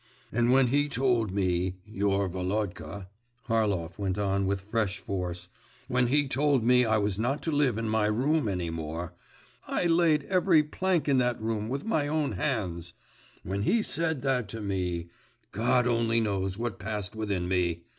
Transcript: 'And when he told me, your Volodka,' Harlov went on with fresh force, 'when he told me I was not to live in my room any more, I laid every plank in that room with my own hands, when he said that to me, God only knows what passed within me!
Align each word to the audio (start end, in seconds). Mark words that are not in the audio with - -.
'And 0.31 0.51
when 0.51 0.69
he 0.69 0.89
told 0.89 1.29
me, 1.31 1.75
your 1.85 2.27
Volodka,' 2.27 3.07
Harlov 3.47 3.99
went 3.99 4.17
on 4.17 4.47
with 4.47 4.61
fresh 4.61 4.97
force, 4.97 5.47
'when 5.87 6.07
he 6.07 6.27
told 6.27 6.63
me 6.63 6.85
I 6.85 6.97
was 6.97 7.19
not 7.19 7.43
to 7.43 7.51
live 7.51 7.77
in 7.77 7.87
my 7.87 8.07
room 8.07 8.47
any 8.47 8.71
more, 8.71 9.13
I 9.67 9.85
laid 9.85 10.23
every 10.23 10.63
plank 10.63 11.07
in 11.07 11.19
that 11.19 11.39
room 11.39 11.69
with 11.69 11.85
my 11.85 12.07
own 12.07 12.31
hands, 12.31 12.95
when 13.43 13.61
he 13.61 13.83
said 13.83 14.23
that 14.23 14.49
to 14.49 14.59
me, 14.61 15.09
God 15.51 15.85
only 15.85 16.19
knows 16.19 16.57
what 16.57 16.79
passed 16.79 17.15
within 17.15 17.47
me! 17.47 17.83